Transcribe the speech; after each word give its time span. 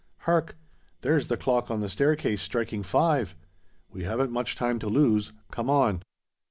Hark! 0.21 0.57
there's 1.01 1.27
the 1.27 1.37
clock 1.37 1.69
on 1.69 1.81
the 1.81 1.87
staircase 1.87 2.41
striking 2.41 2.81
five? 2.81 3.35
We 3.91 4.03
haven't 4.03 4.31
much 4.31 4.55
time 4.55 4.79
to 4.79 4.87
lose: 4.89 5.31
come 5.51 5.69
on." 5.69 6.01